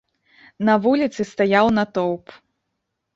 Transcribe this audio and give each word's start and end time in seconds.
На 0.69 0.77
вуліцы 0.85 1.21
стаяў 1.31 1.69
натоўп. 1.77 2.25